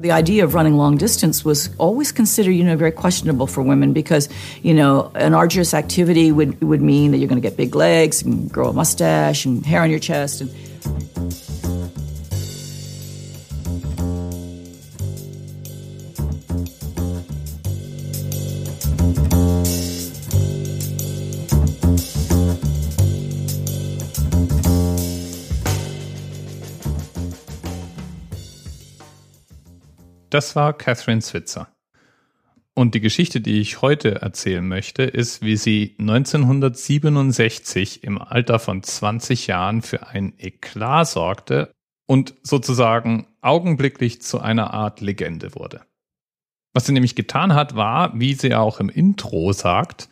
[0.00, 3.92] The idea of running long distance was always considered, you know, very questionable for women
[3.92, 4.30] because,
[4.62, 8.22] you know, an arduous activity would, would mean that you're going to get big legs
[8.22, 10.40] and grow a mustache and hair on your chest.
[10.40, 10.50] And
[30.30, 31.68] Das war Catherine Switzer.
[32.74, 38.82] Und die Geschichte, die ich heute erzählen möchte, ist, wie sie 1967 im Alter von
[38.82, 41.72] 20 Jahren für ein Eklat sorgte
[42.06, 45.82] und sozusagen augenblicklich zu einer Art Legende wurde.
[46.72, 50.08] Was sie nämlich getan hat, war, wie sie auch im Intro sagt,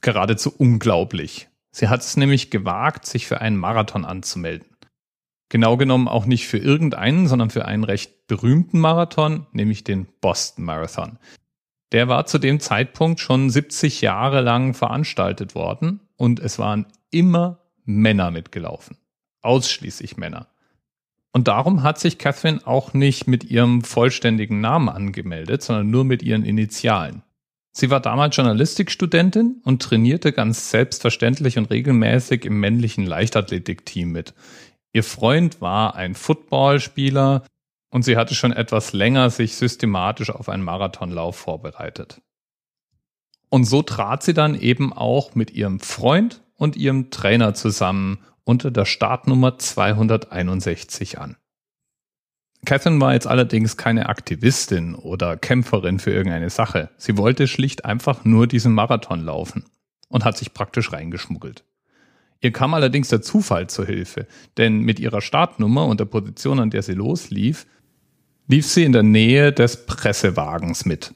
[0.00, 1.48] geradezu unglaublich.
[1.70, 4.69] Sie hat es nämlich gewagt, sich für einen Marathon anzumelden.
[5.50, 10.64] Genau genommen auch nicht für irgendeinen, sondern für einen recht berühmten Marathon, nämlich den Boston
[10.64, 11.18] Marathon.
[11.92, 17.58] Der war zu dem Zeitpunkt schon 70 Jahre lang veranstaltet worden und es waren immer
[17.84, 18.96] Männer mitgelaufen.
[19.42, 20.46] Ausschließlich Männer.
[21.32, 26.22] Und darum hat sich Catherine auch nicht mit ihrem vollständigen Namen angemeldet, sondern nur mit
[26.22, 27.22] ihren Initialen.
[27.72, 34.34] Sie war damals Journalistikstudentin und trainierte ganz selbstverständlich und regelmäßig im männlichen Leichtathletikteam mit.
[34.92, 37.44] Ihr Freund war ein Footballspieler
[37.90, 42.20] und sie hatte schon etwas länger sich systematisch auf einen Marathonlauf vorbereitet.
[43.48, 48.70] Und so trat sie dann eben auch mit ihrem Freund und ihrem Trainer zusammen unter
[48.70, 51.36] der Startnummer 261 an.
[52.64, 56.90] Catherine war jetzt allerdings keine Aktivistin oder Kämpferin für irgendeine Sache.
[56.96, 59.64] Sie wollte schlicht einfach nur diesen Marathon laufen
[60.08, 61.64] und hat sich praktisch reingeschmuggelt.
[62.42, 66.70] Ihr kam allerdings der Zufall zur Hilfe, denn mit ihrer Startnummer und der Position, an
[66.70, 67.66] der sie loslief,
[68.46, 71.14] lief sie in der Nähe des Pressewagens mit.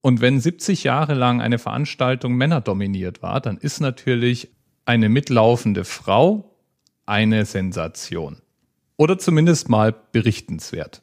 [0.00, 4.48] Und wenn 70 Jahre lang eine Veranstaltung männerdominiert war, dann ist natürlich
[4.84, 6.54] eine mitlaufende Frau
[7.04, 8.36] eine Sensation.
[8.96, 11.02] Oder zumindest mal berichtenswert.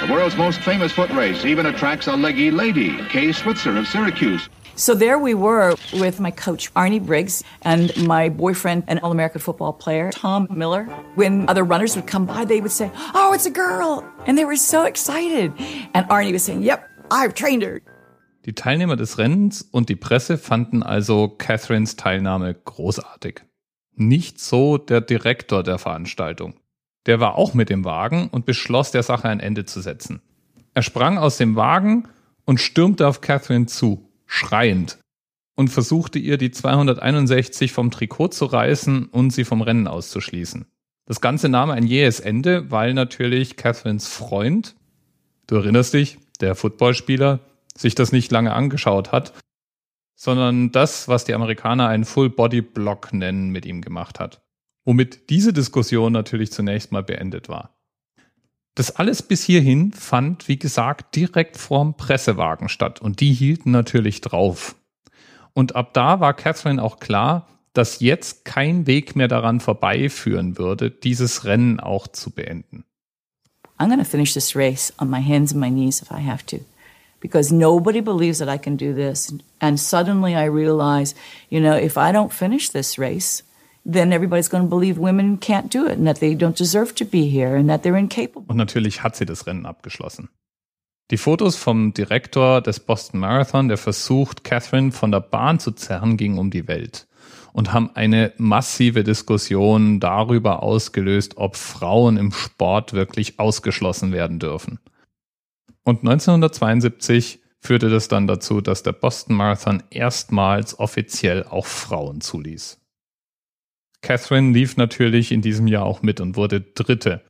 [0.00, 4.48] The world's most famous foot race even attracts a leggy lady, Kay Switzer of Syracuse.
[4.78, 9.40] So there we were with my coach, Arnie Briggs, and my boyfriend, an All American
[9.40, 10.84] football player, Tom Miller.
[11.14, 14.04] When other runners would come by, they would say, Oh, it's a girl.
[14.26, 15.52] And they were so excited.
[15.94, 17.80] And Arnie was saying, Yep, I've trained her.
[18.44, 23.40] Die Teilnehmer des Rennens und die Presse fanden also Catherines Teilnahme großartig.
[23.94, 26.54] Nicht so der Direktor der Veranstaltung.
[27.06, 30.20] Der war auch mit dem Wagen und beschloss, der Sache ein Ende zu setzen.
[30.74, 32.08] Er sprang aus dem Wagen
[32.44, 34.98] und stürmte auf Catherine zu schreiend
[35.54, 40.66] und versuchte ihr die 261 vom Trikot zu reißen und sie vom Rennen auszuschließen.
[41.06, 44.74] Das Ganze nahm ein jähes Ende, weil natürlich Catherines Freund,
[45.46, 47.40] du erinnerst dich, der Footballspieler,
[47.76, 49.32] sich das nicht lange angeschaut hat,
[50.16, 54.42] sondern das, was die Amerikaner einen Full-Body-Block nennen, mit ihm gemacht hat.
[54.86, 57.76] Womit diese Diskussion natürlich zunächst mal beendet war.
[58.76, 64.20] Das alles bis hierhin fand, wie gesagt, direkt vorm Pressewagen statt und die hielten natürlich
[64.20, 64.76] drauf.
[65.54, 70.90] Und ab da war Catherine auch klar, dass jetzt kein Weg mehr daran vorbeiführen würde,
[70.90, 72.84] dieses Rennen auch zu beenden.
[73.78, 76.46] I'm going to finish this race on my hands and my knees if I have
[76.46, 76.58] to.
[77.20, 79.34] Because nobody believes that I can do this.
[79.58, 81.14] And suddenly I realize,
[81.50, 83.42] you know, if I don't finish this race,
[83.86, 87.04] then everybody's going to believe women can't do it and that they don't deserve to
[87.04, 88.44] be here and that they're incapable.
[88.48, 90.28] Und natürlich hat sie das Rennen abgeschlossen.
[91.12, 96.16] Die Fotos vom Direktor des Boston Marathon, der versucht, Catherine von der Bahn zu zerren,
[96.16, 97.06] gingen um die Welt
[97.52, 104.80] und haben eine massive Diskussion darüber ausgelöst, ob Frauen im Sport wirklich ausgeschlossen werden dürfen.
[105.84, 112.80] Und 1972 führte das dann dazu, dass der Boston Marathon erstmals offiziell auch Frauen zuließ.
[114.06, 117.24] Catherine lief natürlich in diesem Jahr auch mit und wurde Dritte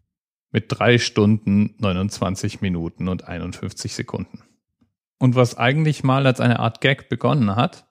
[0.52, 4.42] mit drei Stunden, 29 Minuten und 51 Sekunden.
[5.18, 7.88] Und was eigentlich mal als eine Art Gag begonnen hat,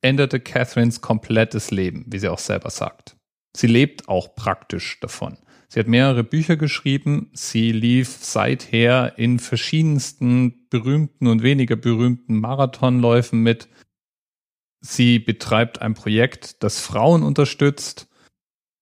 [0.00, 3.16] änderte Catherines komplettes Leben, wie sie auch selber sagt.
[3.56, 5.36] Sie lebt auch praktisch davon.
[5.68, 7.30] Sie hat mehrere Bücher geschrieben.
[7.32, 13.68] Sie lief seither in verschiedensten berühmten und weniger berühmten Marathonläufen mit.
[14.80, 18.06] Sie betreibt ein Projekt, das Frauen unterstützt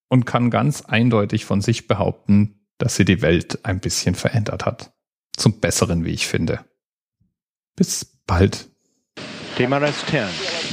[0.09, 4.91] und kann ganz eindeutig von sich behaupten, dass sie die Welt ein bisschen verändert hat.
[5.37, 6.65] Zum Besseren, wie ich finde.
[7.75, 8.69] Bis bald.
[9.55, 10.23] TMRS 10,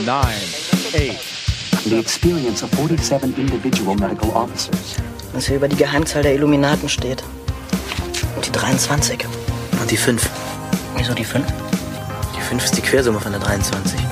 [0.05, 1.37] 9, 8.
[1.85, 4.97] The experience of 47 individual medical officers.
[5.33, 7.23] Was hier über die Geheimzahl der Illuminaten steht.
[8.35, 9.25] Und die 23.
[9.81, 10.29] Und die 5.
[10.97, 11.47] Wieso die 5?
[12.37, 14.06] Die 5 ist die Quersumme von der 23.